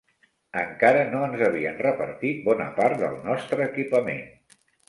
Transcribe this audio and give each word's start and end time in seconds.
Encara 0.61 1.03
no 1.11 1.19
ens 1.25 1.43
havien 1.49 1.77
repartit 1.83 2.41
bona 2.49 2.67
part 2.81 2.99
del 3.05 3.21
nostre 3.29 3.69
equipament. 3.71 4.29